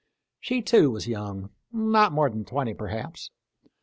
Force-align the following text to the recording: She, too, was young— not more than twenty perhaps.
She, 0.39 0.63
too, 0.63 0.89
was 0.89 1.07
young— 1.07 1.51
not 1.71 2.11
more 2.11 2.27
than 2.27 2.43
twenty 2.43 2.73
perhaps. 2.73 3.29